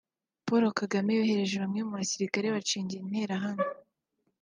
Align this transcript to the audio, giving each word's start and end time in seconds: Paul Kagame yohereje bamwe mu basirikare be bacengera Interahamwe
Paul 0.45 0.63
Kagame 0.79 1.11
yohereje 1.19 1.55
bamwe 1.63 1.81
mu 1.87 1.91
basirikare 1.99 2.45
be 2.47 2.55
bacengera 2.57 3.01
Interahamwe 3.03 3.67